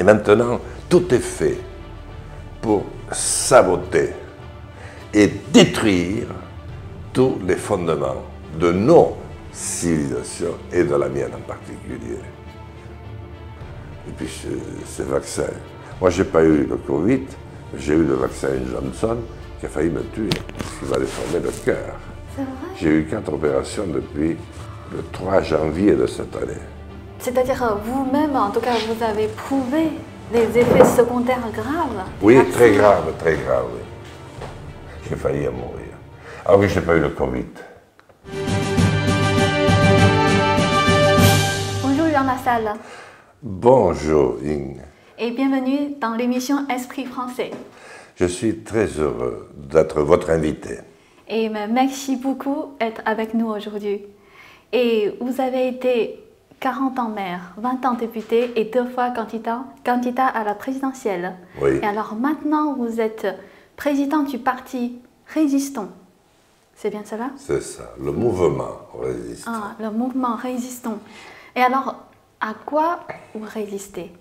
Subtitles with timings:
[0.00, 0.58] Et maintenant,
[0.88, 1.58] tout est fait
[2.62, 4.14] pour saboter
[5.12, 6.26] et détruire
[7.12, 8.24] tous les fondements
[8.58, 9.18] de nos
[9.52, 12.18] civilisations et de la mienne en particulier.
[14.08, 14.26] Et puis
[14.86, 15.42] ces vaccins.
[16.00, 17.26] Moi, je n'ai pas eu le Covid,
[17.76, 19.18] j'ai eu le vaccin Johnson
[19.58, 21.94] qui a failli me tuer, parce qu'il m'a déformé le cœur.
[22.80, 24.34] J'ai eu quatre opérations depuis
[24.92, 26.54] le 3 janvier de cette année.
[27.20, 29.90] C'est-à-dire euh, vous-même, en tout cas, vous avez prouvé
[30.32, 34.46] les effets secondaires graves Oui, très graves, très graves, oui.
[35.06, 35.92] J'ai failli mourir.
[36.46, 37.44] Ah oui, je n'ai pas eu le Covid.
[41.82, 42.72] Bonjour Jean Lassalle.
[43.42, 44.78] Bonjour Ying.
[45.18, 47.50] Et bienvenue dans l'émission Esprit français.
[48.16, 50.78] Je suis très heureux d'être votre invité.
[51.28, 54.00] Et merci beaucoup d'être avec nous aujourd'hui.
[54.72, 56.18] Et vous avez été
[56.60, 61.34] 40 ans maire, 20 ans député et deux fois candidat, candidat à la présidentielle.
[61.60, 61.78] Oui.
[61.82, 63.26] Et alors maintenant, vous êtes
[63.76, 65.88] président du parti Résistant.
[66.74, 67.30] C'est bien cela?
[67.36, 69.52] C'est ça, le mouvement résistant.
[69.54, 70.98] Ah, le mouvement résistant.
[71.54, 71.94] Et alors,
[72.40, 73.00] à quoi
[73.34, 74.12] vous résistez?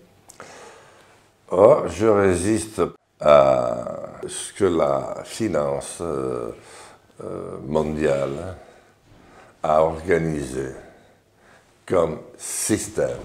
[1.51, 2.81] Oh, je résiste
[3.19, 3.85] à
[4.27, 6.51] ce que la finance euh,
[7.23, 8.55] euh, mondiale
[9.63, 10.67] a organisé
[11.89, 13.17] comme système,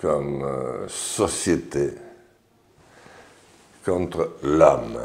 [0.00, 1.94] comme euh, société
[3.82, 5.00] contre l'homme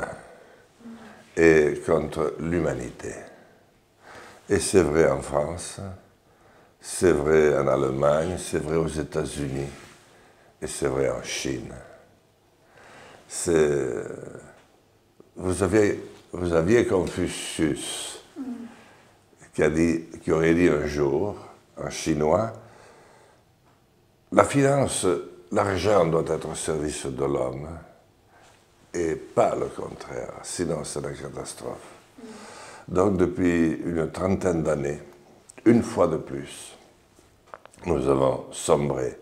[1.37, 3.13] et contre l'humanité.
[4.49, 5.79] Et c'est vrai en France,
[6.81, 9.69] c'est vrai en Allemagne, c'est vrai aux États-Unis
[10.61, 11.73] et c'est vrai en Chine.
[15.35, 18.21] Vous aviez, vous aviez Confucius
[19.53, 21.48] qui, a dit, qui aurait dit un jour,
[21.89, 22.51] chinois,
[24.31, 25.07] la finance,
[25.51, 27.67] l'argent doit être au service de l'homme
[28.93, 31.95] et pas le contraire, sinon c'est la catastrophe.
[32.87, 34.99] Donc depuis une trentaine d'années,
[35.65, 36.75] une fois de plus,
[37.85, 39.19] nous avons sombré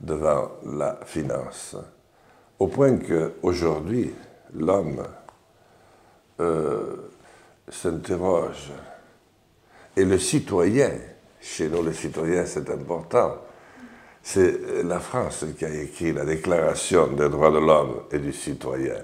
[0.00, 1.76] devant la finance,
[2.58, 4.14] au point qu'aujourd'hui,
[4.54, 5.02] l'homme
[6.40, 7.10] euh,
[7.68, 8.72] s'interroge,
[9.96, 10.92] et le citoyen,
[11.40, 13.38] chez nous les citoyens c'est important,
[14.22, 19.02] c'est la France qui a écrit la Déclaration des droits de l'homme et du citoyen.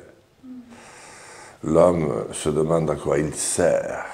[1.64, 4.06] L'homme se demande à quoi il sert.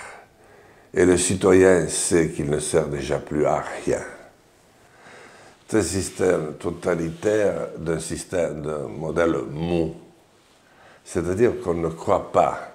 [0.94, 4.02] Et le citoyen sait qu'il ne sert déjà plus à rien.
[5.74, 9.94] Un système totalitaire d'un système, d'un modèle mou.
[11.02, 12.72] C'est-à-dire qu'on ne croit pas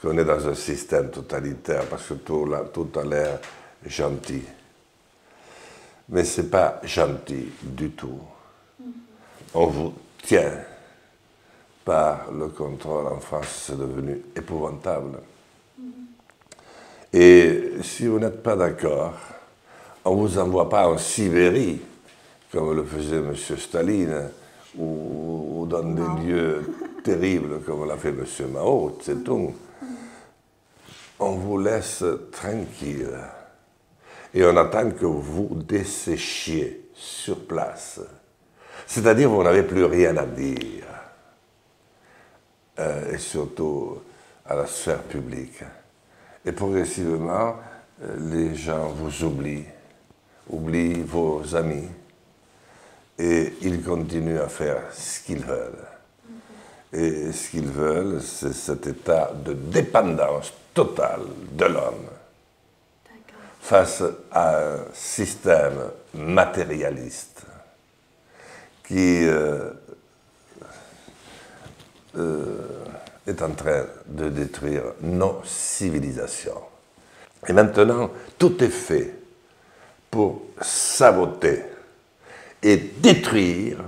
[0.00, 3.38] qu'on est dans un système totalitaire parce que tout, tout a l'air
[3.86, 4.42] gentil
[6.08, 8.20] mais ce n'est pas gentil du tout.
[9.54, 10.52] On vous tient
[11.84, 15.18] par le contrôle en France, c'est devenu épouvantable.
[17.12, 19.14] Et si vous n'êtes pas d'accord,
[20.04, 21.80] on ne vous envoie pas en Sibérie,
[22.52, 23.34] comme le faisait M.
[23.34, 24.30] Staline,
[24.76, 28.24] ou, dans des lieux terribles, comme l'a fait M.
[28.52, 29.52] Mao, c'est tout.
[31.18, 33.18] On vous laisse tranquille
[34.34, 38.00] et on attend que vous desséchiez sur place.
[38.86, 40.84] C'est-à-dire vous n'avez plus rien à dire,
[42.78, 43.98] euh, et surtout
[44.46, 45.62] à la sphère publique.
[46.44, 47.56] Et progressivement,
[48.02, 49.66] euh, les gens vous oublient,
[50.48, 51.88] oublient vos amis,
[53.18, 55.86] et ils continuent à faire ce qu'ils veulent.
[56.92, 61.22] Et ce qu'ils veulent, c'est cet état de dépendance totale
[61.52, 62.17] de l'homme
[63.68, 64.02] face
[64.32, 67.42] à un système matérialiste
[68.82, 69.70] qui euh,
[72.16, 72.56] euh,
[73.26, 76.62] est en train de détruire nos civilisations.
[77.46, 79.12] Et maintenant, tout est fait
[80.10, 81.62] pour saboter
[82.62, 83.80] et détruire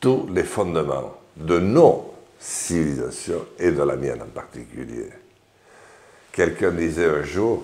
[0.00, 5.10] tous les fondements de nos civilisations et de la mienne en particulier.
[6.32, 7.62] Quelqu'un disait un jour,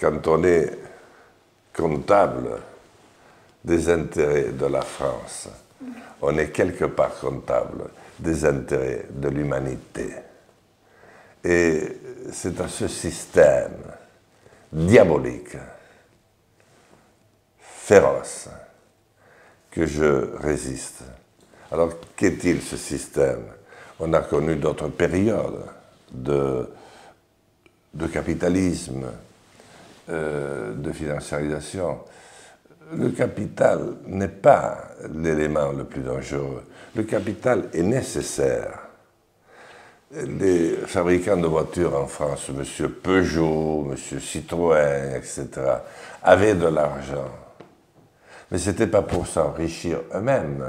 [0.00, 0.78] quand on est
[1.76, 2.58] comptable
[3.62, 5.48] des intérêts de la France,
[6.22, 10.14] on est quelque part comptable des intérêts de l'humanité.
[11.44, 11.82] Et
[12.32, 13.76] c'est à ce système
[14.72, 15.56] diabolique,
[17.58, 18.48] féroce,
[19.70, 21.02] que je résiste.
[21.70, 23.44] Alors, qu'est-il ce système?
[23.98, 25.66] On a connu d'autres périodes
[26.10, 26.68] de,
[27.94, 29.06] de capitalisme,
[30.08, 32.00] euh, de financiarisation.
[32.96, 34.78] le capital n'est pas
[35.14, 36.64] l'élément le plus dangereux.
[36.94, 38.80] Le capital est nécessaire.
[40.12, 42.88] Les fabricants de voitures en France, M.
[42.88, 44.20] Peugeot, M.
[44.20, 45.48] Citroën, etc.,
[46.22, 47.30] avaient de l'argent.
[48.50, 50.66] Mais ce n'était pas pour s'enrichir eux-mêmes.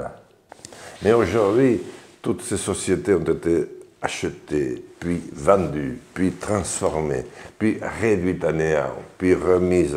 [1.02, 1.82] Mais aujourd'hui,
[2.20, 7.24] toutes ces sociétés ont été achetées, puis vendues, puis transformées,
[7.58, 9.96] puis réduites à néant, puis remises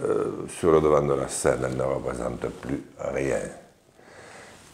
[0.00, 1.60] euh, sur le devant de la scène.
[1.64, 3.40] Elles ne représentent plus rien.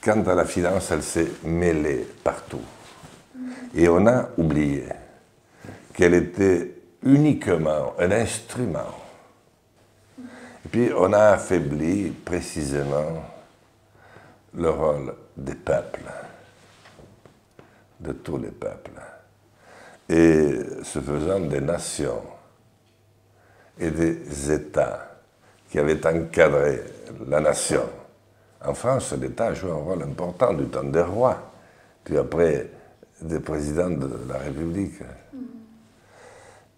[0.02, 2.62] Quant à la finance, elle s'est mêlée partout.
[3.74, 4.84] Et on a oublié
[5.94, 8.94] qu'elle était uniquement un instrument.
[10.18, 13.24] Et puis on a affaibli précisément
[14.54, 16.00] le rôle des peuples
[18.00, 19.00] de tous les peuples.
[20.08, 22.22] Et ce faisant, des nations
[23.78, 25.20] et des États
[25.68, 26.82] qui avaient encadré
[27.28, 27.88] la nation.
[28.64, 31.52] En France, l'État a joué un rôle important du temps des rois,
[32.02, 32.70] puis après
[33.22, 35.00] des présidents de la République.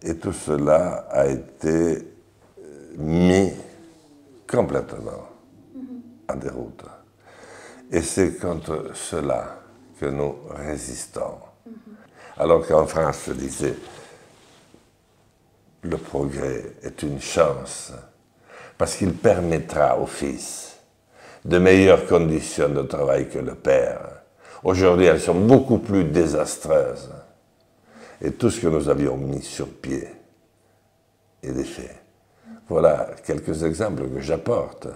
[0.02, 2.06] Et tout cela a été
[2.96, 3.50] mis
[4.46, 5.28] complètement
[6.28, 6.84] en déroute.
[7.90, 9.61] Et c'est contre cela
[10.02, 11.38] que résistons.
[12.36, 13.76] Alors qu'en France, se disait,
[15.82, 17.92] le progrès est une chance,
[18.76, 20.76] parce qu'il permettra au fils
[21.44, 24.00] de meilleures conditions de travail que le père.
[24.64, 27.10] Aujourd'hui, elles sont beaucoup plus désastreuses.
[28.20, 30.08] Et tout ce que nous avions mis sur pied
[31.42, 31.96] est défait.
[32.68, 34.86] Voilà quelques exemples que j'apporte.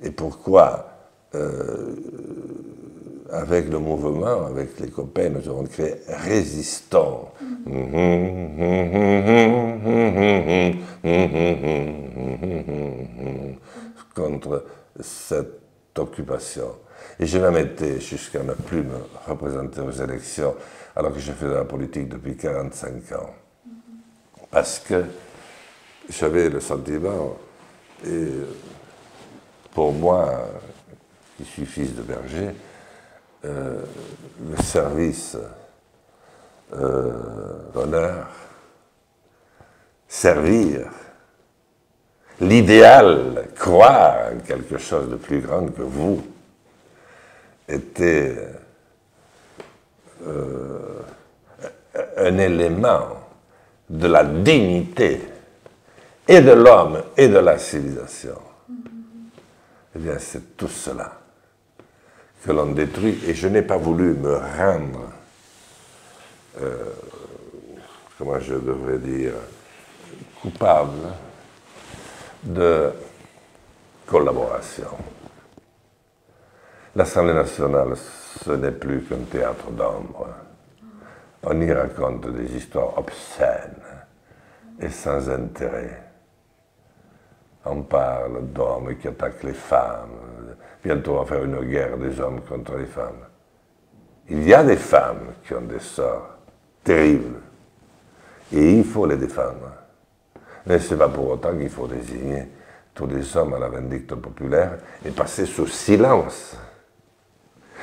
[0.00, 0.90] Et pourquoi
[1.34, 1.94] euh,
[3.34, 7.32] avec le mouvement, avec les copains, nous avons créé Résistants
[14.14, 14.64] contre
[15.00, 16.76] cette occupation.
[17.18, 20.54] Et j'ai même été jusqu'à ne plus me représenter aux élections
[20.94, 23.34] alors que j'ai fait de la politique depuis 45 ans.
[24.48, 25.04] Parce que
[26.08, 27.36] j'avais le sentiment,
[28.06, 28.28] et
[29.72, 30.48] pour moi,
[31.36, 32.54] qui suis fils de berger,
[33.44, 33.84] euh,
[34.50, 35.36] le service,
[36.74, 37.12] euh,
[37.74, 38.26] l'honneur,
[40.08, 40.88] servir,
[42.40, 46.24] l'idéal, croire en quelque chose de plus grand que vous,
[47.68, 48.48] était
[50.26, 51.02] euh,
[52.16, 53.08] un élément
[53.90, 55.20] de la dignité
[56.26, 58.38] et de l'homme et de la civilisation.
[59.94, 61.23] Eh bien, c'est tout cela
[62.44, 63.18] que l'on détruit.
[63.26, 65.10] Et je n'ai pas voulu me rendre,
[66.60, 66.84] euh,
[68.18, 69.32] comment je devrais dire,
[70.40, 71.08] coupable
[72.42, 72.92] de
[74.06, 74.88] collaboration.
[76.94, 80.28] L'Assemblée nationale, ce n'est plus qu'un théâtre d'ombre.
[81.42, 83.82] On y raconte des histoires obscènes
[84.80, 86.02] et sans intérêt.
[87.64, 90.23] On parle d'hommes qui attaquent les femmes.
[90.84, 93.24] Bientôt, on va faire une guerre des hommes contre les femmes.
[94.28, 96.36] Il y a des femmes qui ont des sorts
[96.82, 97.40] terribles.
[98.52, 99.72] Et il faut les défendre.
[100.66, 102.48] Mais ce n'est pas pour autant qu'il faut désigner
[102.94, 106.56] tous les hommes à la vindicte populaire et passer sous silence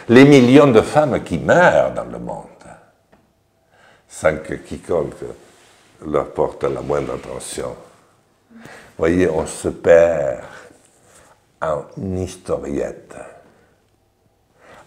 [0.07, 2.48] les millions de femmes qui meurent dans le monde
[4.08, 5.13] sans que quiconque
[6.08, 7.75] leur porte la moindre attention
[8.98, 10.43] voyez, on se perd
[11.62, 11.84] en
[12.15, 13.15] historiette,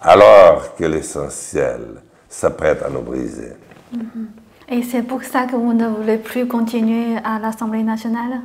[0.01, 3.53] alors que l'essentiel s'apprête à nous briser.
[3.95, 4.27] Mm-hmm.
[4.71, 8.41] Et c'est pour ça que vous ne voulez plus continuer à l'Assemblée nationale?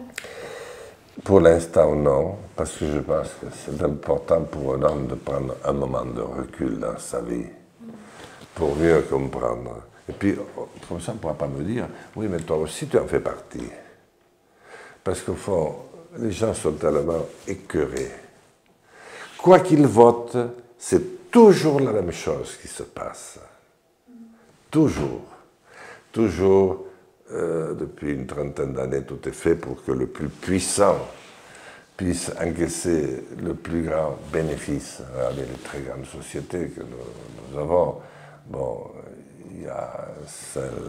[1.24, 5.56] Pour l'instant, non, parce que je pense que c'est important pour un homme de prendre
[5.66, 7.46] un moment de recul dans sa vie,
[8.54, 9.84] pour mieux comprendre.
[10.08, 10.36] Et puis,
[10.88, 13.20] pour ça, on ne pourra pas me dire, oui, mais toi aussi, tu en fais
[13.20, 13.70] partie.
[15.04, 15.76] Parce qu'au fond,
[16.18, 18.12] les gens sont tellement écœurés.
[19.38, 20.38] Quoi qu'ils votent,
[20.78, 23.40] c'est toujours la même chose qui se passe.
[24.72, 25.22] Toujours.
[26.12, 26.86] Toujours,
[27.32, 30.98] euh, depuis une trentaine d'années, tout est fait pour que le plus puissant
[31.96, 35.02] puisse encaisser le plus grand bénéfice.
[35.16, 37.98] Regardez les très grandes sociétés que nous, nous avons.
[38.48, 38.92] Bon,
[39.52, 40.08] il y a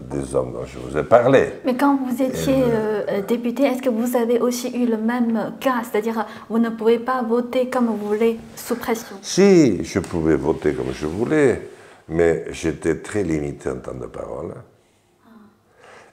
[0.03, 1.53] des hommes dont je vous ai parlé.
[1.65, 5.53] Mais quand vous étiez euh, euh, député, est-ce que vous avez aussi eu le même
[5.59, 5.81] cas?
[5.83, 10.73] C'est-à-dire, vous ne pouvez pas voter comme vous voulez, sous pression Si, je pouvais voter
[10.73, 11.69] comme je voulais,
[12.09, 14.53] mais j'étais très limité en temps de parole.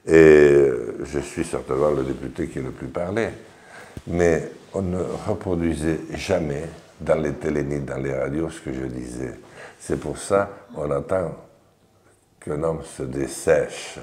[0.06, 0.70] Et
[1.04, 3.28] je suis certainement le député qui le plus parlé.
[4.06, 6.64] Mais on ne reproduisait jamais
[7.00, 9.34] dans les télés ni dans les radios ce que je disais.
[9.78, 11.47] C'est pour ça qu'on attend
[12.40, 13.98] qu'un homme se dessèche.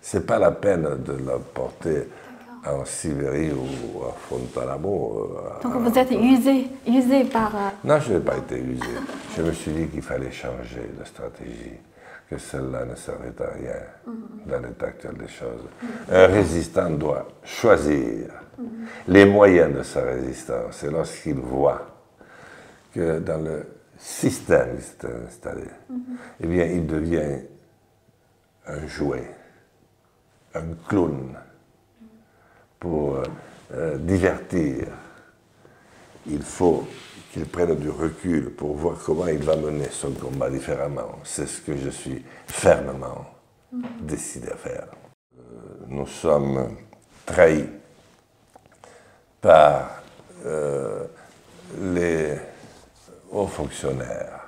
[0.00, 2.08] C'est pas la peine de le porter
[2.66, 5.38] en Sibérie ou à Fontalabo.
[5.38, 7.54] Euh, Donc vous êtes usé, usé par...
[7.54, 8.82] Euh, non, je n'ai pas été usé.
[9.36, 11.78] Je me suis dit qu'il fallait changer de stratégie,
[12.28, 14.14] que celle-là ne servait à rien mhm.
[14.46, 15.62] dans l'état actuel des choses.
[16.10, 18.66] Un résistant doit choisir mhm.
[19.08, 20.82] les moyens de sa résistance.
[20.82, 21.86] Et lorsqu'il voit
[22.94, 23.66] que dans le
[23.98, 25.98] système qui s'est installé, mhm.
[26.40, 27.40] eh bien, il devient
[28.66, 29.30] un jouet,
[30.54, 31.36] un clown
[32.78, 33.22] pour
[33.72, 34.86] euh, divertir.
[36.26, 36.86] Il faut
[37.32, 41.18] qu'il prenne du recul pour voir comment il va mener son combat différemment.
[41.24, 43.26] C'est ce que je suis fermement
[44.00, 44.86] décidé à faire.
[45.38, 45.42] Euh,
[45.88, 46.76] nous sommes
[47.24, 47.68] trahis
[49.40, 50.02] par
[50.44, 51.04] euh,
[51.80, 52.36] les
[53.30, 54.46] hauts fonctionnaires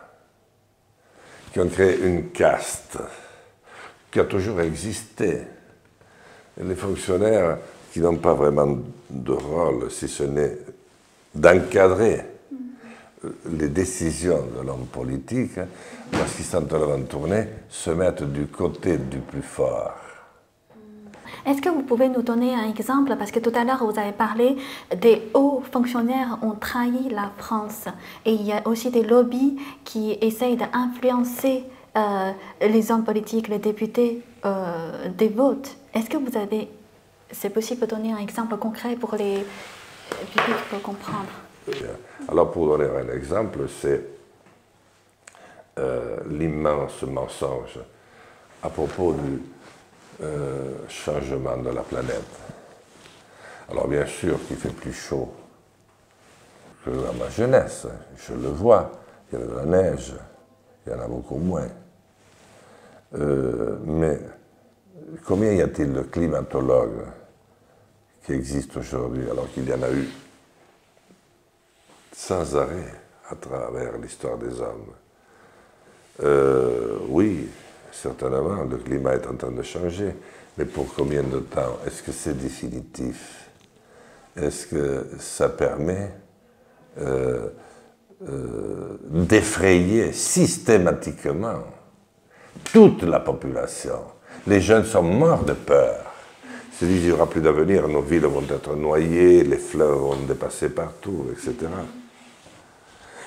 [1.53, 2.99] qui ont créé une caste
[4.11, 5.43] qui a toujours existé.
[6.61, 7.59] les fonctionnaires
[7.93, 10.59] qui n'ont pas vraiment de rôle, si ce n'est
[11.35, 12.23] d'encadrer
[13.51, 15.59] les décisions de l'homme politique,
[16.13, 19.95] lorsqu'ils sont en tournée, se mettent du côté du plus fort.
[21.47, 23.15] Est-ce que vous pouvez nous donner un exemple?
[23.19, 24.57] Parce que tout à l'heure, vous avez parlé
[25.01, 27.87] des hauts fonctionnaires ont trahi la France.
[28.25, 31.65] Et il y a aussi des lobbies qui essayent d'influencer
[31.97, 35.77] euh, les hommes politiques, les députés euh, des votes.
[35.95, 36.69] Est-ce que vous avez
[37.31, 39.45] c'est possible de donner un exemple concret pour les
[40.33, 41.29] publics pour comprendre?
[42.29, 44.03] Alors, pour donner un exemple, c'est
[45.79, 47.79] euh, l'immense mensonge
[48.63, 49.43] à propos du
[50.23, 52.41] euh, changement de la planète.
[53.71, 55.31] Alors, bien sûr qu'il fait plus chaud
[56.85, 58.91] que dans ma jeunesse, je le vois,
[59.31, 60.15] il y a de la neige,
[60.89, 61.69] il y en a beaucoup moins.
[63.15, 64.19] Euh, mais
[65.25, 67.05] combien y a-t-il de climatologues
[68.25, 70.09] qui existent aujourd'hui alors qu'il y en a eu
[72.13, 72.93] sans arrêt
[73.31, 74.93] à travers l'histoire des hommes?
[76.23, 77.49] Euh, Oui,
[77.93, 80.15] certainement, le climat est en train de changer,
[80.57, 81.79] mais pour combien de temps?
[81.87, 83.49] Est-ce que c'est définitif?
[84.37, 86.13] Est-ce que ça permet
[86.99, 87.49] euh,
[88.27, 91.65] euh, d'effrayer systématiquement
[92.73, 94.01] toute la population
[94.49, 96.05] les jeunes sont morts de peur.
[96.81, 100.17] Ils se qu'il n'y aura plus d'avenir, nos villes vont être noyées, les fleuves vont
[100.27, 101.55] dépasser partout, etc.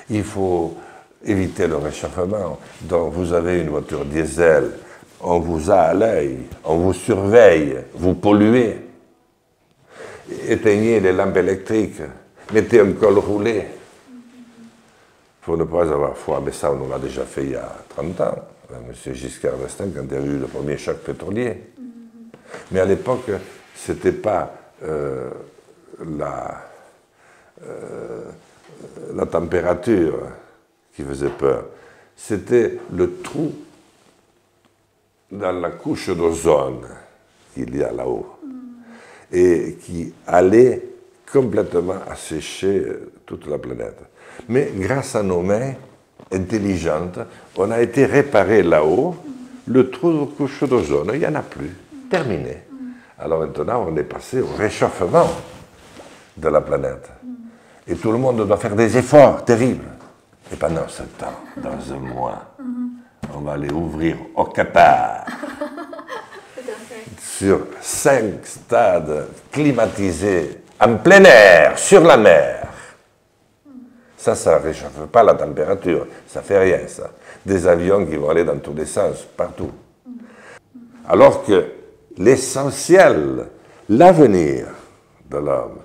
[0.09, 0.75] Il faut
[1.23, 2.59] éviter le réchauffement.
[2.81, 4.71] Donc vous avez une voiture diesel,
[5.19, 8.77] on vous a à l'œil, on vous surveille, vous polluez.
[10.47, 12.01] Éteignez les lampes électriques,
[12.53, 13.65] mettez un col roulé
[15.41, 16.41] pour ne pas avoir froid.
[16.43, 18.35] Mais ça, on l'a déjà fait il y a 30 ans.
[18.73, 19.13] M.
[19.13, 21.61] Giscard d'Estaing quand il y a eu le premier choc pétrolier.
[22.71, 23.29] Mais à l'époque,
[23.75, 25.29] ce n'était pas euh,
[26.17, 26.63] la,
[27.63, 28.23] euh,
[29.13, 30.19] la température
[30.95, 31.65] qui faisait peur,
[32.15, 33.53] c'était le trou
[35.31, 36.87] dans la couche d'ozone
[37.53, 38.37] qu'il y a là-haut
[39.31, 40.90] et qui allait
[41.31, 42.85] complètement assécher
[43.25, 43.99] toute la planète.
[44.49, 45.73] Mais grâce à nos mains,
[46.31, 47.19] intelligente,
[47.57, 49.15] on a été réparé là-haut,
[49.67, 51.75] le trou de couche d'ozone, il n'y en a plus,
[52.09, 52.63] terminé.
[53.19, 55.29] Alors maintenant, on est passé au réchauffement
[56.35, 57.09] de la planète.
[57.87, 59.87] Et tout le monde doit faire des efforts terribles.
[60.51, 62.55] Et pendant ce temps, dans un mois,
[63.33, 65.25] on va aller ouvrir au Qatar
[67.19, 72.67] sur cinq stades climatisés en plein air, sur la mer.
[74.17, 76.07] Ça, ça ne réchauffe pas la température.
[76.27, 77.11] Ça fait rien, ça.
[77.45, 79.71] Des avions qui vont aller dans tous les sens, partout.
[81.07, 81.65] Alors que
[82.17, 83.47] l'essentiel,
[83.89, 84.67] l'avenir
[85.29, 85.79] de l'homme,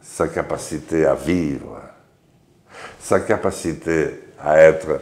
[0.00, 1.80] sa capacité à vivre,
[3.00, 5.00] sa capacité à être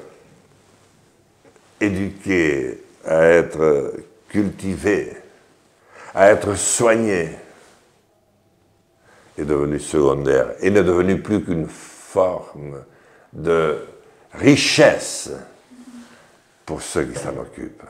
[1.80, 3.94] éduqué, à être
[4.28, 5.16] cultivé,
[6.14, 7.30] à être soigné,
[9.36, 12.82] est devenu secondaire et n'est devenu plus qu'une forme
[13.32, 13.78] de
[14.32, 15.30] richesse
[16.64, 17.82] pour ceux qui s'en occupent.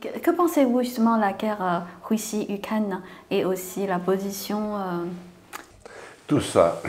[0.00, 5.04] Que, pensez-vous justement de la guerre euh, Russie-Ukraine et aussi la position euh,
[6.26, 6.80] Tout ça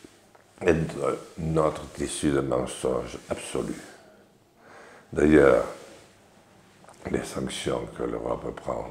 [0.60, 0.76] est
[1.38, 3.74] notre tissu de mensonges absolu.
[5.12, 5.64] D'ailleurs,
[7.10, 8.86] les sanctions que l'Europe prend,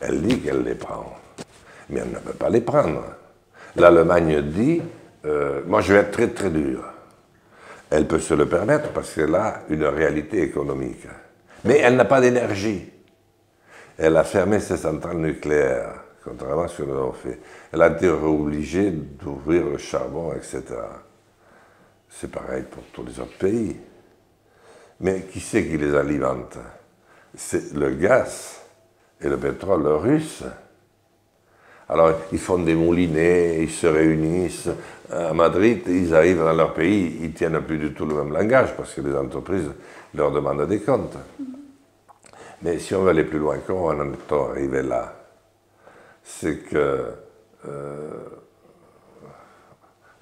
[0.00, 1.16] elle dit qu'elle les prend,
[1.90, 3.02] mais elle ne peut pas les prendre
[3.76, 4.80] L'Allemagne dit,
[5.24, 6.84] euh, moi je vais être très très dur.
[7.90, 11.06] Elle peut se le permettre parce qu'elle a une réalité économique.
[11.64, 12.90] Mais elle n'a pas d'énergie.
[13.98, 17.40] Elle a fermé ses centrales nucléaires, contrairement à ce que nous avons fait.
[17.72, 20.62] Elle a été obligée d'ouvrir le charbon, etc.
[22.08, 23.76] C'est pareil pour tous les autres pays.
[25.00, 26.58] Mais qui c'est qui les alimente?
[27.34, 28.60] C'est le gaz
[29.20, 30.44] et le pétrole russe.
[31.88, 34.70] Alors, ils font des moulinets, ils se réunissent.
[35.10, 38.74] À Madrid, ils arrivent dans leur pays, ils tiennent plus du tout le même langage
[38.76, 39.70] parce que les entreprises
[40.14, 41.18] leur demandent des comptes.
[42.62, 45.12] Mais si on veut aller plus loin, comment on en est arrivé là
[46.22, 47.12] C'est que,
[47.68, 48.10] euh,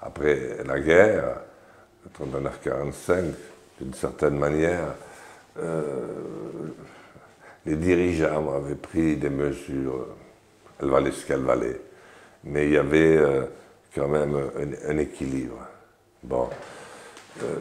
[0.01, 1.37] après la guerre,
[2.19, 3.23] 39-45,
[3.79, 4.95] d'une certaine manière,
[5.59, 6.07] euh,
[7.65, 10.07] les dirigeants avaient pris des mesures,
[10.81, 11.81] elles valaient ce qu'elles valaient,
[12.43, 13.45] mais il y avait euh,
[13.95, 14.35] quand même
[14.87, 15.59] un, équilibre.
[16.23, 16.49] Bon,
[17.41, 17.55] euh,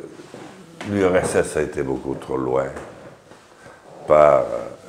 [0.91, 2.67] l'URSS a été beaucoup trop loin
[4.07, 4.45] par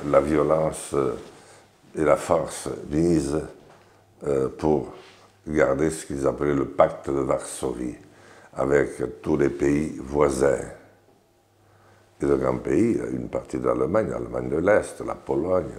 [0.09, 0.95] la violence
[1.95, 3.39] et la force mise
[4.57, 4.93] pour
[5.47, 7.95] garder ce qu'ils appelaient le pacte de Varsovie
[8.55, 10.59] avec tous les pays voisins.
[12.21, 15.71] Et de grands pays, une partie de l'Allemagne, l'Allemagne de l'Est, la Pologne,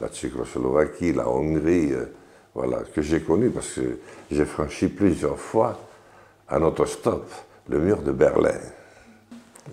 [0.00, 2.06] la Tchécoslovaquie, la Hongrie, euh,
[2.54, 3.98] voilà, que j'ai connu parce que
[4.30, 5.78] j'ai franchi plusieurs fois
[6.48, 7.30] à notre stop
[7.68, 8.58] le mur de Berlin.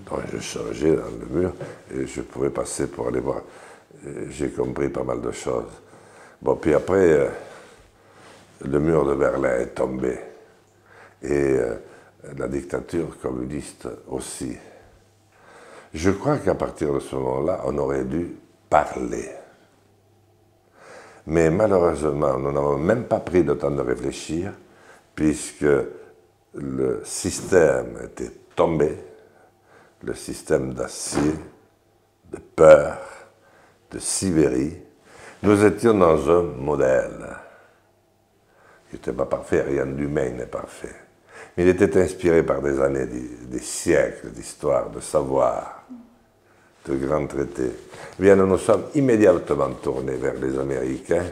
[0.06, 1.54] Donc je changeais dans le mur
[1.94, 3.42] et je pouvais passer pour aller voir.
[4.30, 5.72] J'ai compris pas mal de choses.
[6.42, 7.30] Bon, puis après, euh,
[8.64, 10.20] le mur de Berlin est tombé.
[11.24, 11.76] Et euh,
[12.38, 14.56] la dictature communiste aussi.
[15.98, 18.36] Je crois qu'à partir de ce moment-là, on aurait dû
[18.70, 19.32] parler.
[21.26, 24.54] Mais malheureusement, nous n'avons même pas pris le temps de réfléchir,
[25.16, 25.66] puisque
[26.54, 28.96] le système était tombé,
[30.04, 31.34] le système d'acier,
[32.32, 33.00] de peur,
[33.90, 34.78] de Sibérie.
[35.42, 37.38] Nous étions dans un modèle
[38.92, 40.96] qui n'était pas parfait, rien d'humain n'est parfait.
[41.56, 45.77] Mais il était inspiré par des années, des, siècles d'histoire, de savoir,
[46.94, 47.72] de traités.
[48.20, 51.26] Eh bien, nous nous sommes immédiatement tournés vers les Américains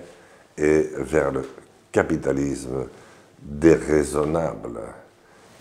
[0.58, 1.44] et vers le
[1.92, 2.88] capitalisme
[3.42, 4.82] déraisonnable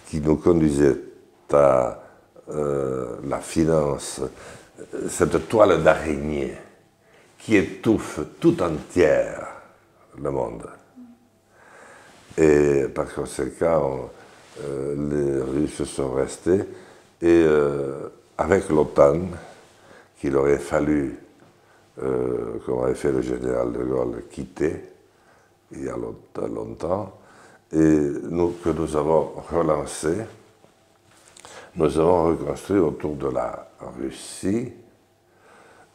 [0.09, 0.97] qui nous conduisait
[1.53, 2.03] à
[2.51, 4.21] euh, la finance,
[5.09, 6.55] cette toile d'araignée
[7.39, 9.47] qui étouffe tout entière
[10.21, 10.65] le monde.
[12.37, 14.11] Et par conséquent,
[14.63, 16.61] euh, les Russes sont restés.
[17.23, 19.21] Et euh, avec l'OTAN,
[20.25, 21.19] qu'il aurait fallu,
[22.03, 24.83] euh, comme avait fait le général de Gaulle, quitter
[25.73, 25.97] il y a
[26.49, 27.19] longtemps,
[27.71, 30.15] et que nous avons relancé,
[31.77, 34.73] nous avons reconstruit autour de la Russie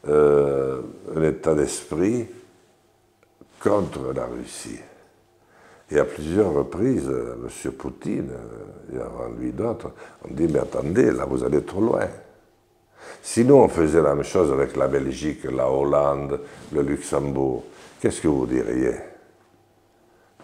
[0.06, 2.28] un état d'esprit
[3.60, 4.80] contre la Russie.
[5.90, 7.72] Et à plusieurs reprises, euh, M.
[7.72, 9.92] Poutine, euh, et avant lui d'autres,
[10.24, 12.08] ont dit Mais attendez, là vous allez trop loin.
[13.22, 16.40] Si nous on faisait la même chose avec la Belgique, la Hollande,
[16.74, 17.64] le Luxembourg,
[18.00, 18.96] qu'est-ce que vous diriez?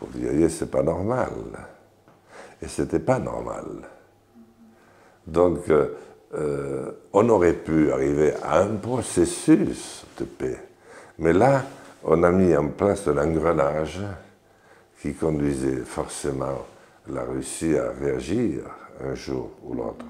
[0.02, 1.32] Vous diriez C'est pas normal.
[2.62, 3.66] Et c'était pas normal.
[5.26, 10.60] Donc, euh, on aurait pu arriver à un processus de paix.
[11.20, 11.64] Mais là,
[12.04, 14.02] on a mis en place un engrenage
[15.02, 16.66] qui conduisait forcément
[17.08, 18.64] la Russie à réagir
[19.04, 20.06] un jour ou l'autre.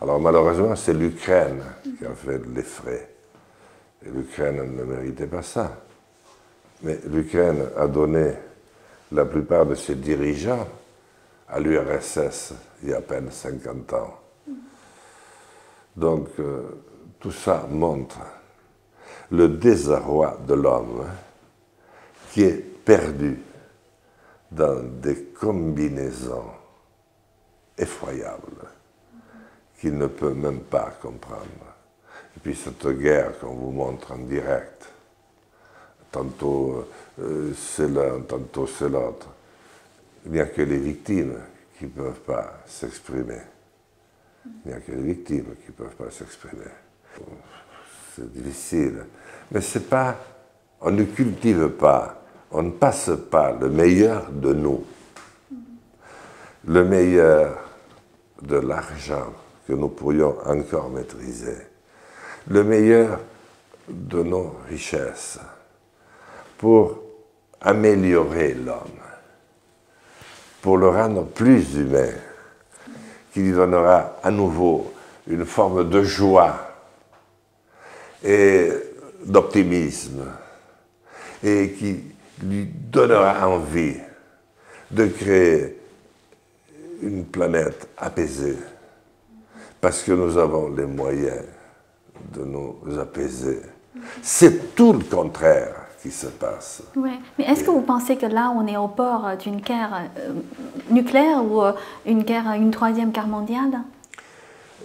[0.00, 1.62] Alors malheureusement, c'est l'Ukraine
[1.98, 3.14] qui a fait les frais.
[4.06, 5.82] Et l'Ukraine ne méritait pas ça.
[6.82, 8.32] Mais l'Ukraine a donné
[9.10, 10.68] la plupart de ses dirigeants
[11.48, 14.20] à l'URSS il y a à peine 50 ans.
[15.96, 16.62] Donc euh,
[17.18, 18.18] tout ça montre
[19.30, 21.06] le désarroi de l'homme
[22.30, 23.42] qui est perdu
[24.50, 26.50] dans des combinaisons
[27.76, 28.77] effroyables
[29.80, 31.44] qu'il ne peut même pas comprendre.
[32.36, 34.88] Et puis cette guerre qu'on vous montre en direct,
[36.10, 36.88] tantôt
[37.20, 39.28] euh, c'est l'un, tantôt c'est l'autre,
[40.26, 41.38] il n'y a que les victimes
[41.78, 43.40] qui ne peuvent pas s'exprimer.
[44.64, 46.64] Il n'y a que les victimes qui ne peuvent pas s'exprimer.
[48.14, 49.04] C'est difficile.
[49.50, 50.16] Mais c'est pas,
[50.80, 52.18] on ne cultive pas
[52.50, 54.84] on ne passe pas le meilleur de nous,
[56.66, 57.58] le meilleur
[58.42, 59.32] de l'argent
[59.68, 61.58] que nous pourrions encore maîtriser,
[62.48, 63.20] le meilleur
[63.86, 65.38] de nos richesses
[66.56, 66.98] pour
[67.60, 68.98] améliorer l'homme.
[70.62, 72.10] pour le rendre plus humain,
[73.32, 74.92] qui lui donnera à nouveau
[75.28, 76.58] une forme de joie
[78.24, 78.68] et
[79.24, 80.24] d'optimisme,
[81.44, 82.02] et qui
[82.42, 83.96] lui donnera envie
[84.90, 85.78] de créer
[87.02, 88.56] une planète apaisée,
[89.80, 91.44] parce que nous avons les moyens
[92.32, 93.60] de nous apaiser.
[94.22, 96.82] C'est tout le contraire qui se passe.
[96.96, 100.32] Oui, mais est-ce que vous pensez que là, on est au bord d'une guerre euh,
[100.90, 101.72] nucléaire ou euh,
[102.06, 103.80] une guerre, une troisième guerre mondiale?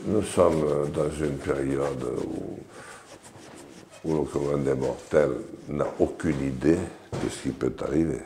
[0.06, 5.38] Nous sommes dans une période où, où le commun des mortels
[5.70, 6.80] n'a aucune idée
[7.12, 8.22] de ce qui peut arriver.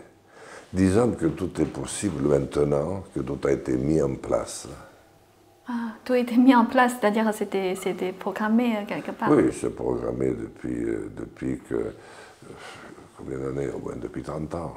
[0.72, 4.68] Disons que tout est possible maintenant, que tout a été mis en place.
[5.70, 9.76] Ah, tout été mis en place, c'est-à-dire que c'était programmé euh, quelque part Oui, c'est
[9.76, 11.94] programmé depuis, depuis que
[13.18, 13.70] combien d'années?
[13.70, 14.76] Au moins depuis 30 ans.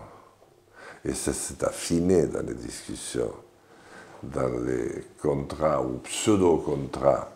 [1.04, 3.32] Et ça s'est affiné dans les discussions,
[4.22, 7.30] dans les contrats ou pseudo-contrats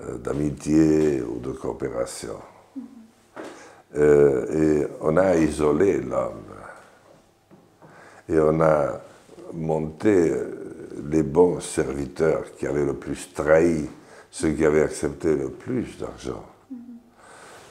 [0.00, 2.36] euh, d'amitié ou de coopération.
[3.94, 6.44] Euh, et on a isolé l'homme.
[8.28, 9.00] Et on a
[9.52, 10.61] monté euh,
[11.10, 13.88] les bons serviteurs qui avaient le plus trahi,
[14.30, 16.44] ceux qui avaient accepté le plus d'argent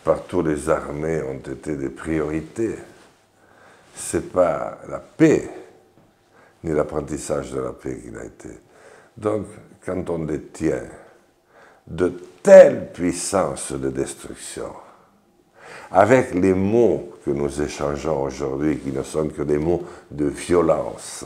[0.04, 2.76] partout les armées ont été des priorités.
[3.96, 5.50] Ce n'est pas la paix,
[6.64, 8.50] ni l'apprentissage de la paix qui l'a été.
[9.18, 9.46] Donc,
[9.86, 10.84] quand on détient
[11.88, 14.72] de telles puissances de destruction,
[15.92, 21.26] avec les mots que nous échangeons aujourd'hui, qui ne sont que des mots de violence,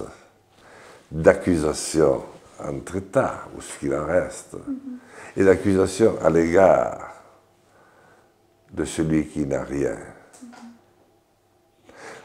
[1.12, 2.24] d'accusation
[2.60, 4.56] entre États, ou ce qu'il en reste,
[5.36, 7.14] et d'accusation à l'égard
[8.72, 9.98] de celui qui n'a rien.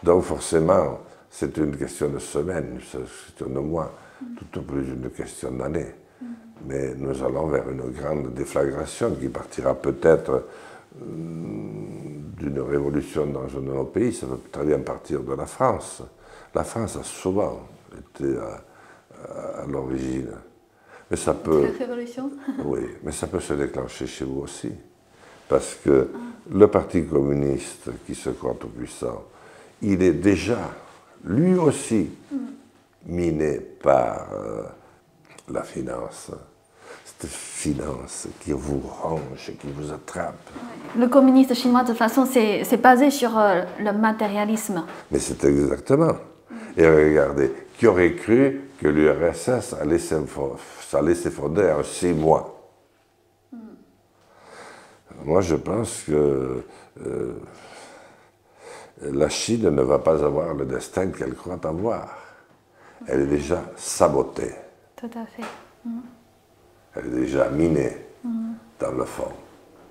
[0.02, 3.92] Donc forcément, c'est une question de semaine, c'est de mois,
[4.36, 5.94] tout au plus une question d'année.
[6.66, 10.46] Mais nous allons vers une grande déflagration qui partira peut-être
[11.00, 15.46] hum, d'une révolution dans un de nos pays, ça peut très bien partir de la
[15.46, 16.02] France.
[16.54, 17.60] La France a souvent
[17.96, 18.62] été à,
[19.68, 20.30] l'origine.
[21.10, 21.62] Mais ça peut.
[21.62, 22.30] La révolution
[22.64, 24.70] Oui, mais ça peut se déclencher chez vous aussi.
[25.48, 26.08] Parce que
[26.52, 29.24] le Parti communiste qui se croit tout puissant,
[29.82, 30.58] il est déjà,
[31.24, 32.10] lui aussi,
[33.06, 34.62] miné par euh,
[35.52, 36.30] la finance.
[37.04, 40.50] Cette finance qui vous range, qui vous attrape.
[40.96, 44.84] Le communiste chinois, de toute façon, c'est basé sur euh, le matérialisme.
[45.10, 46.14] Mais c'est exactement.
[46.76, 52.60] Et regardez, qui aurait cru que l'URSS allait s'effondrer en six mois
[55.24, 56.64] moi, je pense que
[57.06, 57.34] euh,
[59.02, 62.16] la Chine ne va pas avoir le destin qu'elle croit avoir.
[63.06, 64.54] Elle est déjà sabotée.
[64.96, 65.46] Tout à fait.
[65.84, 66.00] Mm.
[66.94, 68.52] Elle est déjà minée mm.
[68.78, 69.32] dans le fond.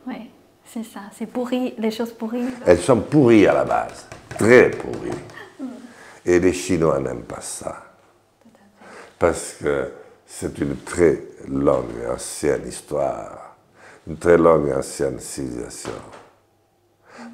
[0.07, 0.31] Oui,
[0.63, 1.01] c'est ça.
[1.11, 2.49] C'est pourri, les choses pourries.
[2.65, 5.11] Elles sont pourries à la base, très pourries.
[6.25, 7.83] Et les Chinois n'aiment pas ça.
[9.17, 9.91] Parce que
[10.25, 13.49] c'est une très longue et ancienne histoire
[14.09, 15.91] une très longue et ancienne civilisation.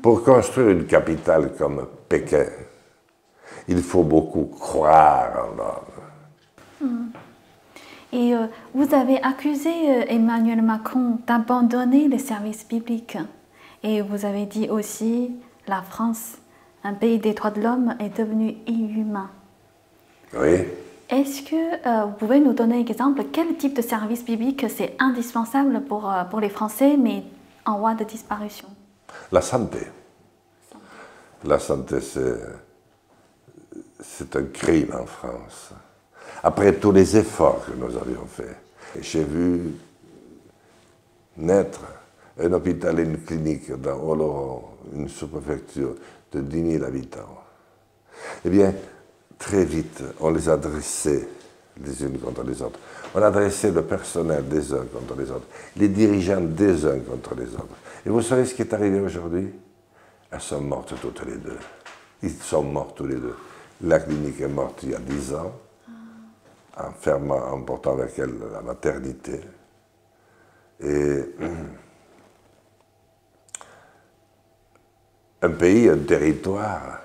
[0.02, 2.46] Pour construire une capitale comme Pékin,
[3.68, 5.86] il faut beaucoup croire en l'homme.
[6.82, 7.08] Hmm.
[8.12, 13.18] Et euh, vous avez accusé euh, Emmanuel Macron d'abandonner les services bibliques.
[13.84, 15.32] Et vous avez dit aussi,
[15.68, 16.38] la France,
[16.86, 19.30] un pays des droits de l'homme, est devenu inhumain.
[20.38, 20.66] Oui.
[21.10, 23.24] Est-ce que euh, vous pouvez nous donner un exemple?
[23.32, 27.24] Quel type de service biblique c'est indispensable pour, euh, pour les Français, mais
[27.66, 28.68] en voie de disparition?
[29.32, 29.80] La santé.
[31.44, 31.98] La santé,
[34.00, 35.72] c'est un crime en France.
[36.44, 38.58] Après tous les efforts que nous avions faits,
[39.02, 39.74] j'ai vu
[41.38, 41.82] naître
[42.40, 45.96] un hôpital et une clinique dans Oloron, une sous-préfecture
[46.32, 47.44] de 10 000 habitants.
[48.44, 48.74] Eh bien,
[49.38, 51.28] très vite, on les adressait
[51.84, 52.80] les unes contre les autres.
[53.14, 57.54] On adressait le personnel des uns contre les autres, les dirigeants des uns contre les
[57.54, 57.76] autres.
[58.06, 59.52] Et vous savez ce qui est arrivé aujourd'hui?
[60.32, 61.58] Elles sont mortes toutes les deux.
[62.24, 63.36] Ils sont morts tous les deux.
[63.82, 65.54] La clinique est morte il y a dix ans,
[66.78, 69.42] en fermant, en portant avec elle la maternité.
[70.82, 71.36] Et
[75.46, 77.00] un pays, un territoire,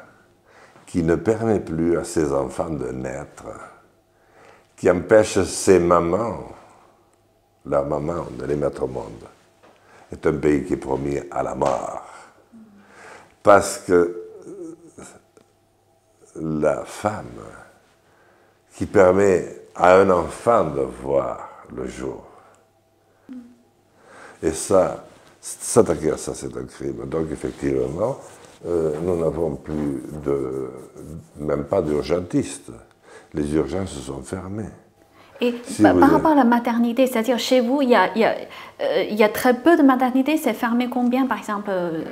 [0.86, 3.44] qui ne permet plus à ses enfants de naître,
[4.76, 6.48] qui empêche ses mamans,
[7.66, 9.24] leurs mamans, de les mettre au monde,
[10.10, 12.02] est un pays qui est promis à la mort.
[13.42, 14.16] Parce que
[16.34, 17.26] la femme
[18.74, 22.24] qui permet à un enfant de voir le jour.
[24.42, 25.04] Et ça,
[25.40, 27.06] s'attaquer à ça, c'est un crime.
[27.06, 28.18] Donc effectivement,
[28.66, 30.70] euh, nous n'avons plus de,
[31.38, 32.70] même pas d'urgentistes.
[33.32, 34.68] Les urgences se sont fermées.
[35.42, 38.34] Et par, rapport à la maternité, c'est-à-dire chez vous, il y, a, il, y a,
[38.82, 40.36] euh, il y, a, très peu de maternités.
[40.36, 42.02] C'est fermé combien, par exemple euh,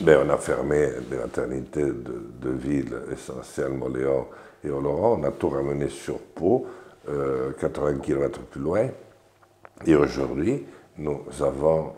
[0.00, 4.26] ben, On a fermé les maternités de, de villes, essentiellement Léon
[4.64, 5.20] et Oloron.
[5.20, 6.66] On a tout ramené sur Pau,
[7.60, 8.88] 80 km plus loin.
[9.86, 10.64] Et aujourd'hui,
[10.98, 11.92] nous avons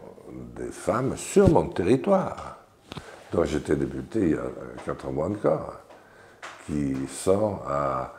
[0.57, 2.59] des femmes sur mon territoire,
[3.33, 4.47] dont j'étais député il y a
[4.85, 5.81] quatre mois encore,
[6.67, 8.13] qui sont à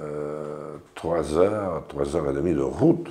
[0.00, 3.10] euh, 3 heures, 3 heures et demie de route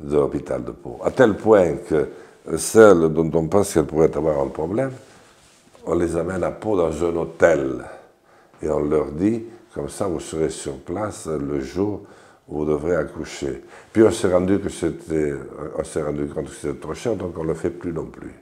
[0.00, 0.98] de l'hôpital de Pau.
[1.04, 2.08] À tel point que
[2.56, 4.92] celles dont on pense qu'elles pourraient avoir un problème,
[5.86, 7.84] on les amène à Pau dans un hôtel
[8.60, 12.02] et on leur dit, comme ça vous serez sur place le jour
[12.48, 13.62] vous devrez accoucher.
[13.92, 17.70] Puis on s'est rendu, rendu compte que c'était trop cher, donc on ne le fait
[17.70, 18.34] plus non plus.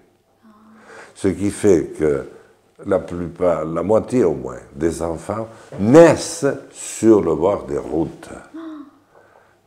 [1.15, 2.25] Ce qui fait que
[2.87, 8.31] la plupart, la moitié au moins, des enfants naissent sur le bord des routes.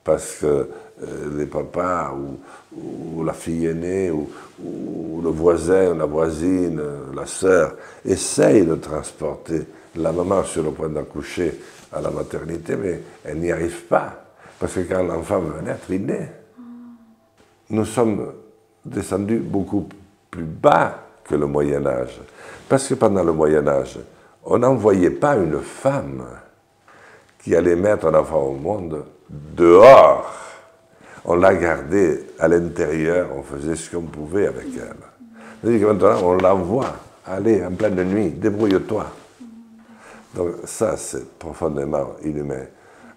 [0.04, 4.30] Parce que euh, les papas ou, la fille aînée ou,
[4.62, 6.82] ou, le voisin, la voisine,
[7.16, 9.62] la sœur essayent de transporter
[9.96, 11.60] la maman sur le point d'accoucher
[11.92, 14.23] à la maternité, mais elle n'y arrive pas.
[14.64, 16.32] Parce que quand l'enfant veut naître, il naît.
[17.70, 18.32] Nous sommes
[18.86, 19.90] descendus beaucoup
[20.32, 22.22] plus bas que le Moyen Âge.
[22.70, 24.00] Parce que pendant le Moyen Âge,
[24.46, 26.24] on n'envoyait pas une femme
[27.40, 30.34] qui allait mettre un enfant au monde dehors.
[31.26, 35.70] On la gardait à l'intérieur, on faisait ce qu'on pouvait avec elle.
[35.70, 36.96] cest que maintenant, on l'envoie.
[37.28, 39.08] Allez, en pleine nuit, débrouille-toi.
[40.34, 42.64] Donc ça, c'est profondément inhumain.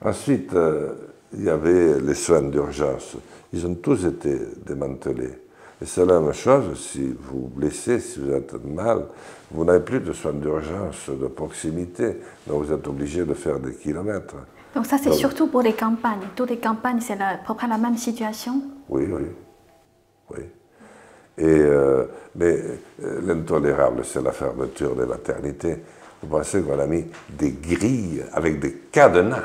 [0.04, 0.92] Ensuite, euh,
[1.32, 3.16] il y avait les soins d'urgence.
[3.52, 5.38] Ils ont tous été démantelés.
[5.80, 9.06] Et c'est la même chose si vous vous blessez, si vous êtes mal,
[9.50, 13.74] vous n'avez plus de soins d'urgence de proximité, donc vous êtes obligé de faire des
[13.74, 14.36] kilomètres.
[14.74, 16.28] Donc ça, c'est surtout pour les campagnes.
[16.34, 18.62] Toutes les campagnes, c'est à peu près la même situation?
[18.88, 19.22] Oui, oui.
[20.30, 20.44] oui.
[21.38, 22.58] Et, euh, mais
[23.02, 25.76] euh, l'intolérable, c'est la fermeture des maternités.
[26.22, 29.42] Vous pensez qu'on a mis des grilles avec des cadenas?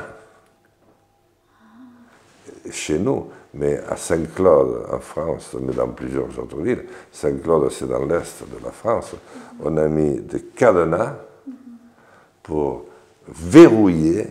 [2.70, 8.04] Chez nous, mais à Saint-Claude, en France, mais dans plusieurs autres villes, Saint-Claude, c'est dans
[8.04, 9.14] l'est de la France,
[9.62, 11.16] on a mis des cadenas
[12.42, 12.86] pour
[13.28, 14.26] verrouiller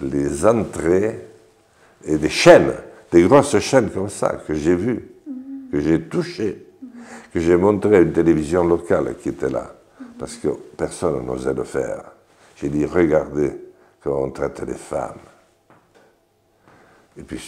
[0.00, 1.26] les entrées
[2.04, 2.74] et des chaînes,
[3.10, 5.10] des grosses chaînes comme ça, que j'ai vues,
[5.72, 6.66] que j'ai touchées,
[7.32, 9.74] que j'ai montré à une télévision locale qui était là,
[10.18, 12.12] parce que personne n'osait le faire.
[12.56, 13.52] J'ai dit, regardez
[14.02, 15.18] comment on traite les femmes
[17.18, 17.40] et puis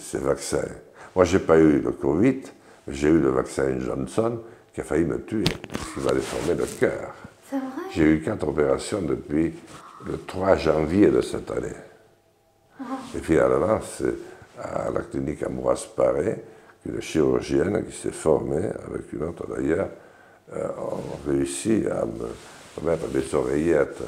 [0.00, 0.68] ces vaccins.
[1.14, 2.40] Moi, je n'ai pas eu le Covid,
[2.86, 4.40] mais j'ai eu le vaccin Johnson
[4.74, 7.14] qui a failli me tuer, parce qu'il va déformer le cœur.
[7.92, 9.52] J'ai eu quatre opérations depuis
[10.06, 11.76] le 3 janvier de cette année.
[12.80, 12.84] Oh.
[13.14, 14.14] Et finalement, c'est
[14.58, 16.42] à la clinique Ambroise Paré
[16.82, 19.88] qu'une chirurgienne qui s'est formée, avec une autre d'ailleurs,
[20.54, 24.02] euh, ont réussi à me mettre des oreillettes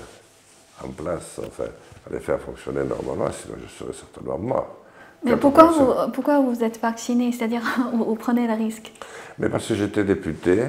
[0.82, 1.68] en place, enfin,
[2.08, 4.83] à les faire fonctionner normalement, sinon je serais certainement mort.
[5.24, 8.92] Mais pourquoi vous, pourquoi vous êtes vacciné C'est-à-dire, vous, prenez le risque
[9.38, 10.62] Mais parce que j'étais député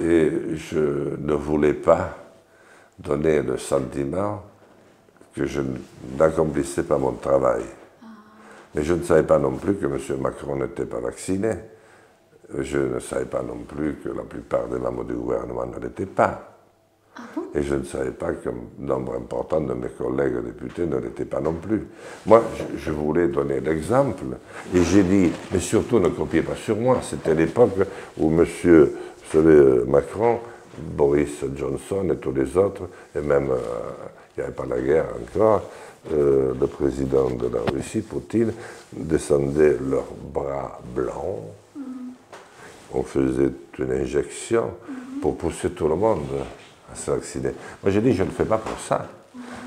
[0.00, 2.16] et je ne voulais pas
[2.98, 4.42] donner le sentiment
[5.34, 5.60] que je
[6.18, 7.64] n'accomplissais pas mon travail.
[8.02, 8.06] Ah.
[8.74, 9.98] Mais je ne savais pas non plus que M.
[10.20, 11.52] Macron n'était pas vacciné.
[12.58, 16.06] Je ne savais pas non plus que la plupart des membres du gouvernement ne l'étaient
[16.06, 16.51] pas.
[17.54, 21.40] Et je ne savais pas qu'un nombre important de mes collègues députés ne l'étaient pas
[21.40, 21.86] non plus.
[22.26, 22.42] Moi,
[22.76, 24.24] je, voulais donner l'exemple
[24.74, 27.00] et j'ai dit, mais surtout ne copiez pas sur moi.
[27.02, 27.72] C'était l'époque
[28.18, 28.88] où M.
[29.86, 30.40] Macron,
[30.78, 33.58] Boris Johnson et tous les autres, et même, euh,
[34.36, 35.62] il n'y avait pas la guerre encore,
[36.12, 38.52] euh, le président de la Russie, Poutine,
[38.92, 41.44] descendaient leurs bras blancs.
[41.78, 41.82] Mm-hmm.
[42.94, 44.70] On faisait une injection
[45.20, 46.26] pour pousser tout le monde
[47.82, 49.06] Moi, j'ai dit, je ne le fais pas pour ça.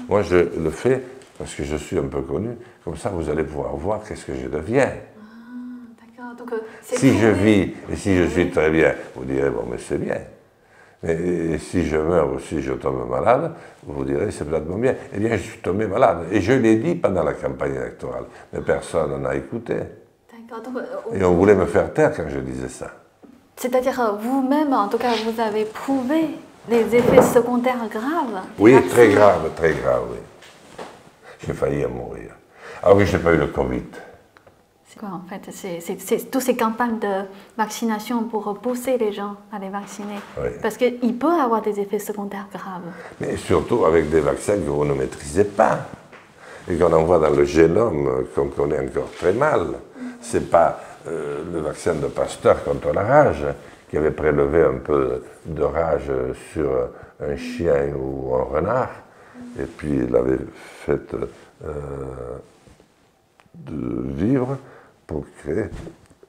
[0.08, 1.02] Moi, je le fais
[1.38, 2.50] parce que je suis un peu connu.
[2.84, 4.90] Comme ça, vous allez pouvoir voir qu'est-ce que je deviens.
[6.20, 9.66] Ah, Donc, euh, si je vis et si je suis très bien, vous direz, bon,
[9.70, 10.20] mais c'est bien.
[11.04, 14.96] Mais si je meurs ou si je tombe malade, vous direz, c'est peut-être bien.
[15.14, 16.26] Eh bien, je suis tombé malade.
[16.32, 18.26] Et je l'ai dit pendant la campagne électorale.
[18.54, 19.76] Mais personne n'en a écouté.
[19.76, 22.92] Euh, et on voulait me faire taire quand je disais ça.
[23.56, 26.30] C'est-à-dire, euh, vous-même, en tout cas, vous avez prouvé
[26.70, 30.18] les effets secondaires graves Oui, très graves, très graves, oui.
[31.46, 32.32] J'ai failli en mourir.
[32.82, 33.84] Alors que je n'ai pas eu le Covid.
[34.88, 37.26] C'est quoi en fait C'est toutes ces campagnes de
[37.58, 40.16] vaccination pour pousser les gens à les vacciner.
[40.62, 42.94] Parce qu'il peut avoir des effets secondaires graves.
[43.20, 45.80] Mais surtout avec des vaccins que vous ne maîtrisez pas
[46.70, 49.68] et qu'on envoie dans le génome qu'on connaît encore très mal.
[50.22, 53.46] Ce n'est pas euh, le vaccin de Pasteur contre la rage
[53.90, 56.12] qui avait prélevé un peu de rage
[56.52, 58.90] sur un chien ou un renard
[59.60, 60.40] et puis il avait
[60.86, 62.38] fait euh,
[63.54, 64.58] de vivre
[65.08, 65.66] pour créer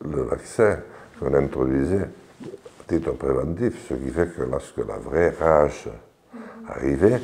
[0.04, 0.78] le vaccin
[1.18, 5.88] qu'on introduisait à titre préventif, ce qui fait que lorsque la vraie rage
[6.68, 7.20] arrivait,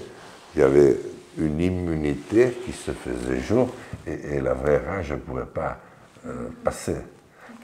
[0.55, 0.97] il y avait
[1.39, 3.69] une immunité qui se faisait jour
[4.07, 5.79] et, la vraie rage ne pouvait pas
[6.27, 6.97] euh, passer.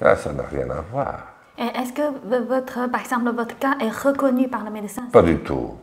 [0.01, 1.38] Là, ça n'a rien à voir.
[1.59, 5.03] Est-ce que votre, par exemple, votre cas est reconnu par le médecin?
[5.13, 5.75] Pas du tout.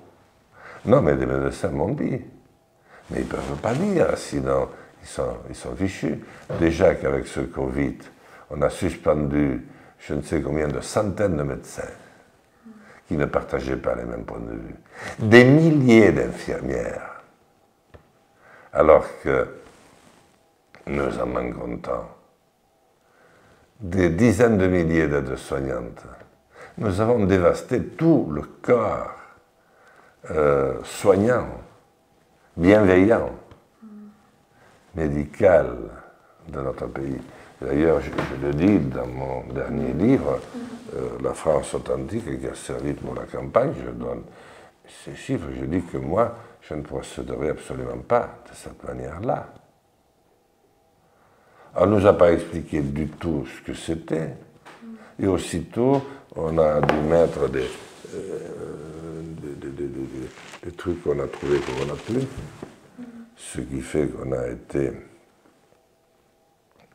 [0.86, 2.22] Non, mais les médecins m'ont dit.
[3.10, 4.70] Mais ils ne peuvent pas dire, sinon
[5.02, 6.24] ils sont, ils sont fichus.
[6.60, 7.98] Déjà qu'avec ce Covid,
[8.50, 9.68] on a suspendu
[10.00, 11.84] je ne sais combien de centaines de médecins
[13.08, 14.76] qui ne partageaient pas les mêmes points de vue.
[15.20, 17.22] Des milliers d'infirmières.
[18.74, 19.48] Alors que
[20.88, 22.15] nous en manquons tant.
[23.80, 26.04] Des dizaines de milliers d'aides-soignantes.
[26.78, 29.12] Nous avons dévasté tout le corps
[30.32, 31.48] euh, soignant,
[32.56, 33.32] bienveillant
[34.96, 35.76] médicale
[36.48, 37.20] de notre pays.
[37.62, 38.12] D'ailleurs, je,
[38.46, 40.40] le dis dans mon dernier livre,
[40.96, 44.24] euh, La France authentique, qui a servi pour la campagne, je donne
[45.04, 49.48] ces chiffres, je dis que moi, je ne procéderai absolument pas de cette manière-là.
[51.78, 54.36] On ne nous a pas expliqué du tout ce que c'était,
[55.20, 56.02] et aussitôt,
[56.36, 57.68] on a dû mettre des,
[58.14, 59.22] euh,
[60.64, 62.28] des trucs qu'on a trouvés qu'on n'a plus
[63.36, 64.92] ce qui fait qu'on a été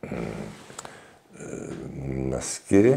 [0.04, 2.96] euh, masqué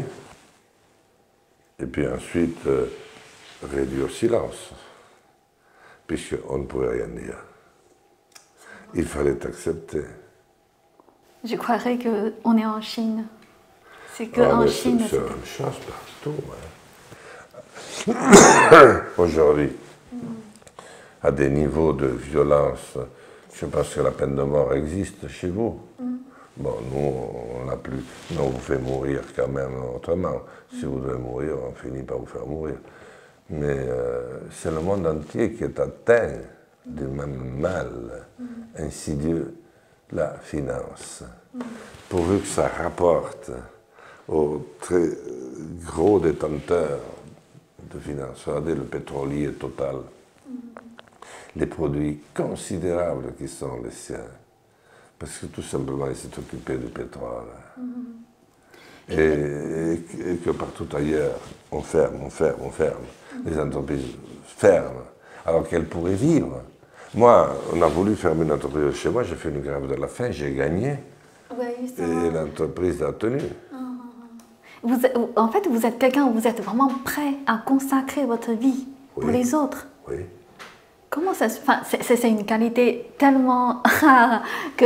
[1.78, 2.86] et puis ensuite euh,
[3.62, 4.72] réduit au silence,
[6.06, 7.36] puisqu'on ne pouvait rien dire.
[8.94, 10.04] Il fallait accepter.
[11.44, 13.26] Je croirais qu'on est en Chine.
[14.14, 15.00] C'est qu'en ah, Chine.
[15.08, 16.42] C'est la même chose partout.
[19.22, 19.70] Aujourd'hui,
[21.22, 22.96] à des niveaux de violence
[23.54, 25.78] je pense que la peine de mort existe chez vous.
[26.00, 26.14] Mm.
[26.56, 28.02] Bon, nous, on n'a plus.
[28.32, 30.40] Nous, on vous fait mourir quand même autrement.
[30.70, 32.76] Si vous devez mourir, on finit par vous faire mourir.
[33.50, 36.32] Mais euh, c'est le monde entier qui est atteint
[36.84, 37.88] du même mal
[38.38, 38.44] mm.
[38.78, 39.54] insidieux,
[40.14, 41.24] la finance.
[42.08, 43.50] Pourvu que ça rapporte
[44.28, 45.10] aux très
[45.84, 47.00] gros détenteurs
[47.92, 49.96] de finances, regardez le pétrolier total
[51.56, 54.18] les produits considérables qui sont les siens.
[55.18, 57.44] Parce que tout simplement, il s'est occupé du pétrole.
[57.78, 59.12] Mm-hmm.
[59.12, 61.38] et, que partout ailleurs,
[61.70, 63.04] on ferme, on ferme, on ferme.
[63.44, 65.04] Les entreprises ferment,
[65.46, 66.62] alors qu'elles pourraient vivre.
[67.14, 70.08] Moi, on a voulu fermer une entreprise chez moi, j'ai fait une grève de la
[70.08, 70.96] faim, j'ai gagné.
[71.98, 73.38] et l'entreprise a tenu.
[74.82, 75.00] Vous,
[75.36, 79.30] en fait, vous êtes quelqu'un où vous êtes vraiment prêt à consacrer votre vie pour
[79.30, 79.86] les autres.
[80.08, 80.16] Oui.
[81.08, 84.42] Comment ça se enfin, C'est une qualité tellement rare
[84.76, 84.84] que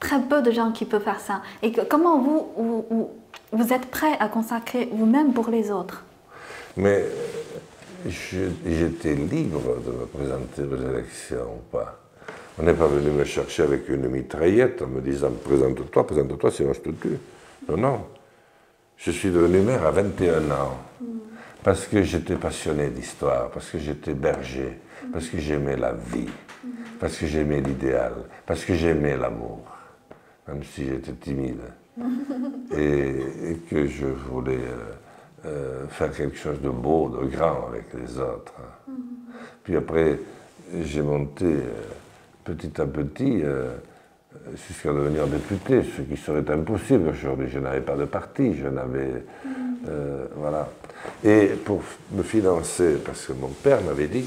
[0.00, 1.40] très peu de gens qui peuvent faire ça.
[1.62, 3.10] Et que, comment vous, vous,
[3.52, 6.04] vous êtes prêt à consacrer vous-même pour les autres?
[6.76, 7.04] Mais
[8.06, 12.00] j'étais libre de me présenter aux élections ou pas.
[12.58, 16.72] On n'est pas venu me chercher avec une mitraillette en me disant présente-toi, présente-toi, sinon
[16.72, 17.18] je te tue.
[17.68, 18.00] Non, non.
[18.96, 20.78] Je suis devenu maire à 21 ans
[21.62, 24.78] parce que j'étais passionné d'histoire, parce que j'étais berger,
[25.12, 26.28] parce que j'aimais la vie,
[26.98, 28.14] parce que j'aimais l'idéal,
[28.46, 29.64] parce que j'aimais l'amour,
[30.46, 31.60] même si j'étais timide,
[32.76, 34.92] et, que je voulais euh,
[35.46, 38.54] euh, faire quelque chose de beau, de grand avec les autres.
[39.62, 40.18] Puis après,
[40.82, 41.62] j'ai monté euh,
[42.44, 43.42] petit à petit
[44.54, 47.48] jusqu'à devenir député, ce qui serait impossible aujourd'hui.
[47.48, 49.24] Je n'avais pas de parti, je n'avais.
[50.36, 50.68] voilà.
[51.24, 54.26] Et pour me financer, parce que mon père m'avait dit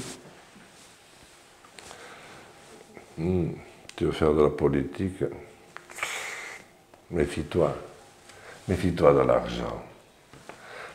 [3.18, 3.50] Hmm,
[3.94, 5.22] tu veux faire de la politique?
[7.10, 7.76] Méfie-toi.
[8.68, 9.82] Méfie-toi de l'argent.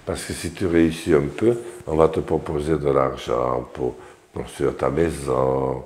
[0.08, 3.96] Parce que si tu réussis un peu, on va te proposer de l'argent pour
[4.34, 5.84] construire ta maison,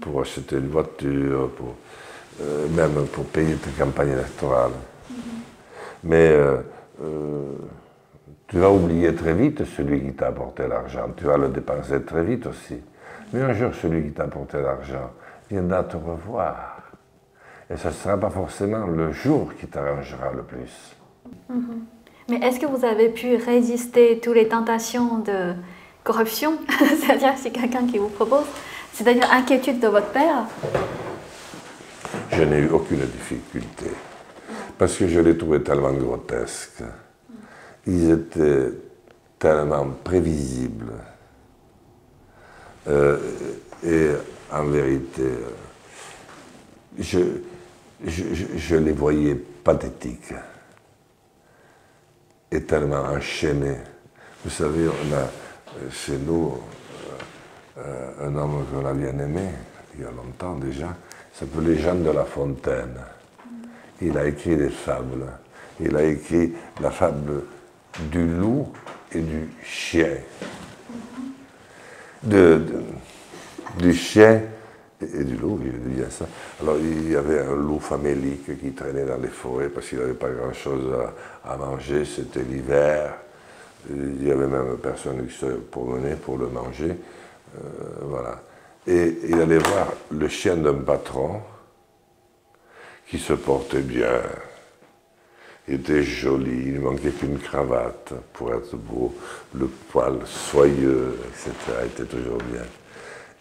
[0.00, 1.74] pour acheter une voiture, pour,
[2.40, 4.78] euh, même pour payer tes campagnes électorales.
[6.04, 6.58] Mais euh,
[7.02, 7.52] euh,
[8.46, 11.08] tu vas oublier très vite celui qui t'a apporté l'argent.
[11.16, 12.80] Tu vas le dépenser très vite aussi.
[13.32, 15.10] Mais un jour, celui qui t'a apporté l'argent,
[15.50, 16.80] viendra te revoir
[17.68, 20.94] Et ce ne sera pas forcément le jour qui t'arrangera le plus.
[21.48, 21.86] Mhm.
[22.28, 25.52] Mais est-ce que vous avez pu résister toutes les tentations de
[26.02, 28.46] corruption C'est-à-dire, c'est quelqu'un qui vous propose,
[28.92, 30.46] c'est-à-dire inquiétude de votre père
[32.30, 33.90] Je n'ai eu aucune difficulté.
[34.78, 36.82] Parce que je les trouvais tellement grotesques.
[37.86, 38.72] Ils étaient
[39.38, 40.94] tellement prévisibles.
[42.88, 43.18] Euh,
[43.86, 44.10] et
[44.52, 45.28] en vérité,
[46.98, 47.18] je,
[48.06, 50.34] je, les voyais pathétiques
[52.50, 53.78] et tellement enchaînés.
[54.44, 56.58] Vous savez, on a chez nous
[57.78, 59.48] euh, un homme qu'on a bien aimé,
[59.94, 60.94] il y a longtemps déjà,
[61.32, 63.00] s'appelait Jean de La Fontaine.
[64.00, 65.26] Il a écrit des fables.
[65.80, 67.44] Il a écrit la fable
[68.12, 68.72] du loup
[69.12, 70.16] et du chien.
[72.22, 72.64] De,
[73.78, 74.40] du chien
[75.00, 76.26] et du loup, il dit ça.
[76.62, 80.14] Alors il y avait un loup famélique qui traînait dans les forêts parce qu'il n'avait
[80.14, 80.92] pas grand-chose
[81.44, 83.14] à, manger, c'était l'hiver.
[83.90, 86.90] Il y avait même personne qui se promenait pour le manger.
[86.90, 87.60] Euh,
[88.02, 88.40] voilà.
[88.86, 91.40] Et il allait voir le chien d'un patron
[93.06, 94.22] qui se portait bien.
[95.66, 99.14] Il était joli, il manquait qu'une cravate pour être beau,
[99.54, 101.52] le poil soyeux, etc.
[101.86, 102.62] était toujours bien.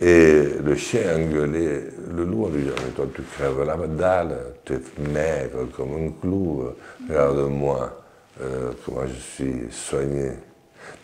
[0.05, 1.81] Et le chien engueulait
[2.13, 5.93] le loup en lui disant Mais toi, tu crèves la dalle, tu es maigre comme
[5.93, 6.71] un clou,
[7.07, 8.03] regarde-moi,
[8.41, 10.31] euh, comment je suis soigné.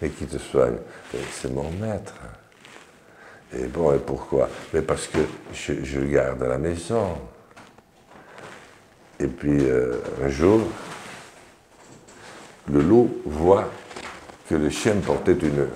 [0.02, 0.76] Mais qui te soigne?
[1.32, 2.14] C'est mon maître.
[3.58, 4.50] Et bon, et pourquoi?
[4.74, 5.20] Mais parce que
[5.54, 7.20] je, garde à la maison.
[9.18, 9.96] Et puis euh,
[10.26, 10.60] un jour,
[12.70, 13.70] le loup voit
[14.50, 15.70] que le chien portait une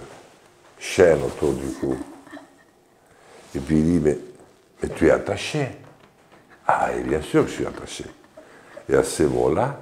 [0.77, 1.95] chaîne autour du cou.
[3.55, 4.17] Et puis il dit, mais,
[4.81, 5.67] mais tu es attaché.
[6.67, 8.05] Ah, et bien sûr que je suis attaché.
[8.89, 9.79] Et à ces mots-là,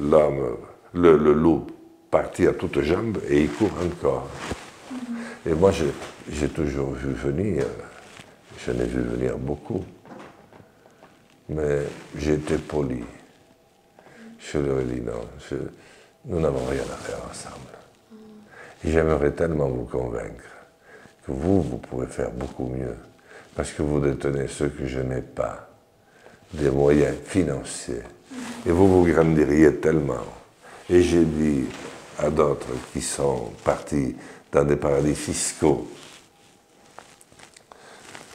[0.00, 0.56] l'homme,
[0.94, 1.66] le, loup
[2.10, 4.28] partit à toutes jambes et il court encore.
[5.44, 5.70] Et moi,
[6.28, 7.64] j'ai toujours vu venir,
[8.58, 9.84] je n'ai vu venir beaucoup,
[11.48, 11.82] mais
[12.16, 13.04] j'étais poli.
[14.38, 15.20] Je leur ai dit non,
[16.24, 17.54] nous n'avons rien à faire ensemble.
[18.84, 20.55] J'aimerais tellement vous convaincre
[21.28, 22.96] vous, vous pouvez faire beaucoup mieux,
[23.54, 25.68] parce que vous détenez ce que je n'ai pas,
[26.52, 28.02] des moyens financiers.
[28.66, 30.24] Et vous vous grandiriez tellement.
[30.88, 31.64] Et j'ai dit
[32.18, 34.14] à d'autres qui sont partis
[34.52, 35.88] dans des paradis fiscaux,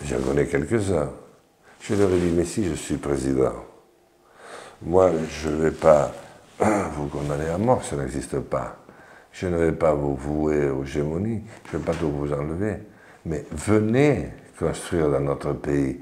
[0.05, 1.11] j'en connais quelques-uns,
[1.79, 3.65] je leur ai dit, mais si je suis président,
[4.81, 6.13] moi je ne vais pas
[6.59, 8.77] vous condamner à mort, ça n'existe pas.
[9.31, 12.77] Je ne vais pas vous vouer aux gémonies, je ne vais pas tout vous enlever.
[13.25, 16.01] Mais venez construire dans notre pays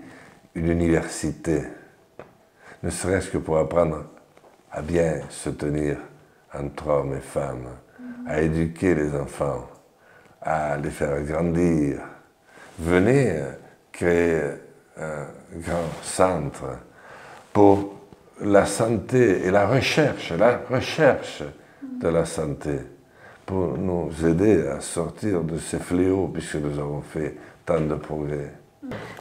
[0.55, 1.63] une université,
[2.83, 4.05] ne serait-ce que pour apprendre
[4.71, 5.97] à bien se tenir
[6.53, 7.67] entre hommes et femmes,
[8.27, 9.67] à éduquer les enfants,
[10.41, 11.99] à les faire grandir.
[12.79, 13.41] Venez
[13.91, 14.41] créer
[14.97, 15.25] un
[15.55, 16.79] grand centre
[17.53, 17.95] pour
[18.41, 21.43] la santé et la recherche, la recherche
[22.01, 22.79] de la santé
[23.49, 27.35] pour nous aider à sortir de ces fléaux, puisque nous avons fait
[27.65, 28.53] tant de progrès.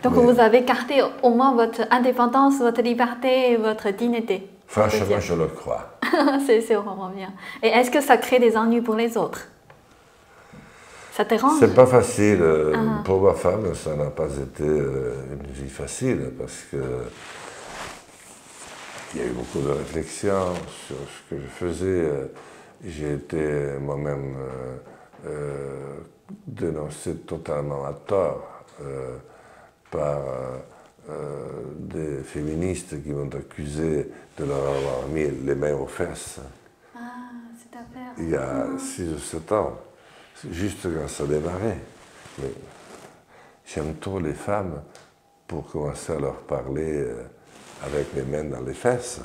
[0.03, 4.47] Donc vous avez gardé au moins votre indépendance, votre liberté et votre dignité.
[4.67, 5.99] Franchement, je le crois.
[6.47, 7.33] c'est vraiment bien.
[7.63, 9.49] Et est-ce que ça crée des ennuis pour les autres?
[11.13, 12.45] Ça te rend C'est pas facile.
[12.45, 13.03] Ah.
[13.07, 16.77] Pour ma femme, ça n'a pas été euh, une vie facile parce que
[19.15, 20.53] il y a eu beaucoup de réflexions
[20.87, 22.11] sur ce que je faisais.
[22.85, 24.77] J'ai été moi-même euh,
[25.27, 25.97] euh,
[26.47, 29.17] dénoncé totalement à tort euh,
[29.91, 30.21] par
[31.79, 36.39] des féministes qui m'ont accusé de leur avoir mis les mains aux fesses.
[36.95, 36.99] Ah,
[37.59, 38.13] cette affaire.
[38.19, 39.81] Il y a 6 ou 7 ans,
[40.51, 41.79] juste quand ça démarrait.
[42.39, 42.51] Mais
[43.65, 44.83] j'aime trop les femmes
[45.47, 47.07] pour commencer à leur parler
[47.83, 49.23] avec mes mains dans les fesses.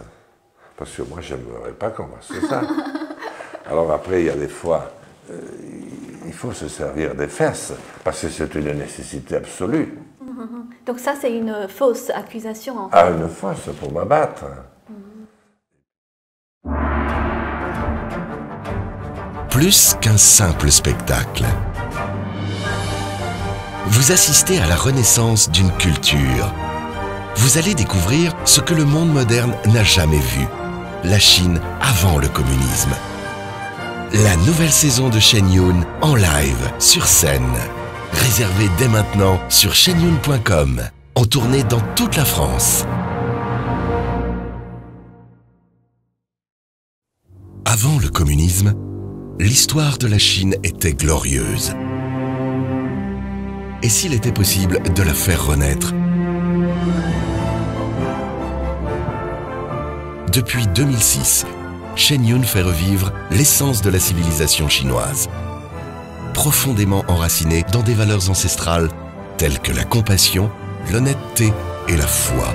[0.77, 2.61] Parce que moi, je n'aimerais pas commencer ça.
[3.69, 4.91] Alors après, il y a des fois,
[5.31, 5.35] euh,
[6.25, 9.97] il faut se servir des fesses, parce que c'est une nécessité absolue.
[10.85, 12.77] Donc ça, c'est une fausse accusation.
[12.77, 12.97] En fait.
[12.97, 14.45] Ah, une fausse pour m'abattre.
[19.49, 21.45] Plus qu'un simple spectacle.
[23.85, 26.51] Vous assistez à la renaissance d'une culture.
[27.35, 30.47] Vous allez découvrir ce que le monde moderne n'a jamais vu.
[31.03, 32.91] La Chine avant le communisme
[34.13, 37.57] la nouvelle saison de Shen Yun en live, sur scène.
[38.11, 40.81] Réservez dès maintenant sur shenyun.com,
[41.15, 42.85] en tournée dans toute la France.
[47.65, 48.75] Avant le communisme,
[49.39, 51.73] l'histoire de la Chine était glorieuse.
[53.81, 55.91] Et s'il était possible de la faire renaître?
[60.31, 61.45] Depuis 2006,
[61.95, 65.29] Shen Yun fait revivre l'essence de la civilisation chinoise,
[66.33, 68.89] profondément enracinée dans des valeurs ancestrales
[69.37, 70.49] telles que la compassion,
[70.91, 71.53] l'honnêteté
[71.87, 72.53] et la foi.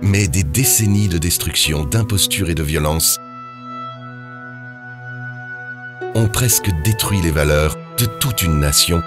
[0.00, 3.18] Mais des décennies de destruction, d'imposture et de violence
[6.14, 9.02] ont presque détruit les valeurs de toute une nation,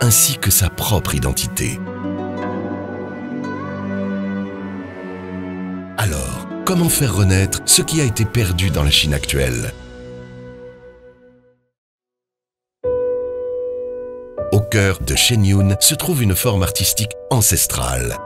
[0.00, 1.78] ainsi que sa propre identité.
[5.98, 9.72] Alors, comment faire renaître ce qui a été perdu dans la Chine actuelle?
[14.52, 18.16] Au cœur de Shenyun se trouve une forme artistique ancestrale,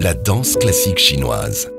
[0.00, 1.70] la danse classique chinoise.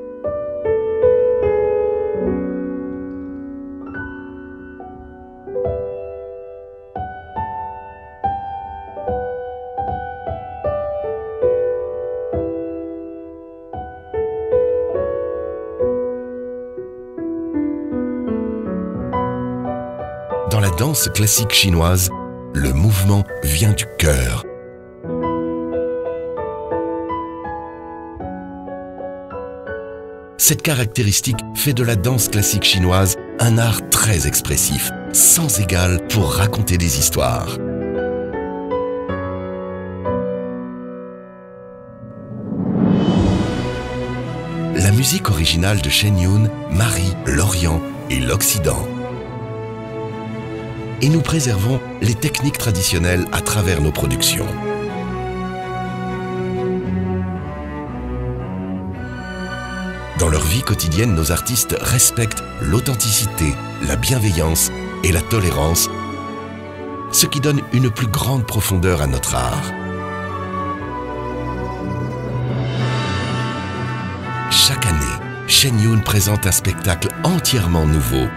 [20.93, 22.09] Classique chinoise,
[22.53, 24.45] le mouvement vient du cœur.
[30.37, 36.31] Cette caractéristique fait de la danse classique chinoise un art très expressif, sans égal pour
[36.31, 37.57] raconter des histoires.
[44.75, 47.81] La musique originale de Shen Yun marie l'Orient
[48.11, 48.92] et l'Occident.
[51.01, 54.47] Et nous préservons les techniques traditionnelles à travers nos productions.
[60.19, 63.53] Dans leur vie quotidienne, nos artistes respectent l'authenticité,
[63.87, 64.71] la bienveillance
[65.03, 65.89] et la tolérance,
[67.11, 69.73] ce qui donne une plus grande profondeur à notre art.
[74.49, 78.27] Chaque année, Shen Yun présente un spectacle entièrement nouveau.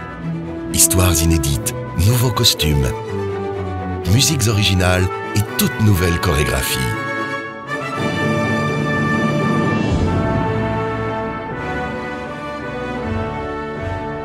[0.73, 1.73] Histoires inédites,
[2.05, 2.87] nouveaux costumes,
[4.11, 6.77] musiques originales et toute nouvelle chorégraphie.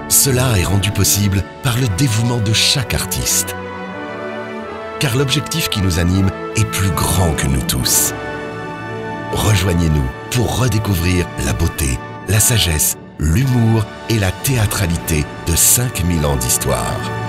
[0.08, 3.56] Cela est rendu possible par le dévouement de chaque artiste.
[5.00, 8.14] Car l'objectif qui nous anime est plus grand que nous tous.
[9.32, 11.98] Rejoignez-nous pour redécouvrir la beauté,
[12.28, 17.21] la sagesse, l'humour et la théâtralité de 5000 ans d'histoire.